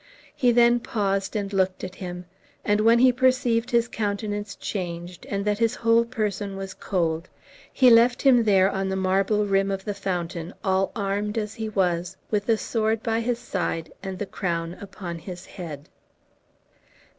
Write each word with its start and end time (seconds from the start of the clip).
He 0.35 0.51
then 0.51 0.79
paused 0.79 1.35
and 1.35 1.53
looked 1.53 1.83
at 1.83 1.93
him; 1.93 2.25
and 2.65 2.81
when 2.81 2.97
he 2.97 3.11
perceived 3.11 3.69
his 3.69 3.87
countenance 3.87 4.55
changed, 4.55 5.27
and 5.29 5.45
that 5.45 5.59
his 5.59 5.75
whole 5.75 6.05
person 6.05 6.55
was 6.55 6.73
cold, 6.73 7.29
he 7.71 7.91
left 7.91 8.23
him 8.23 8.43
there 8.43 8.67
on 8.67 8.89
the 8.89 8.95
marble 8.95 9.45
rim 9.45 9.69
of 9.69 9.85
the 9.85 9.93
fountain, 9.93 10.55
all 10.63 10.91
armed 10.95 11.37
as 11.37 11.53
he 11.53 11.69
was, 11.69 12.17
with 12.31 12.47
the 12.47 12.57
sword 12.57 13.03
by 13.03 13.19
his 13.19 13.37
side, 13.37 13.93
and 14.01 14.17
the 14.17 14.25
crown 14.25 14.75
upon 14.81 15.19
his 15.19 15.45
head. 15.45 15.87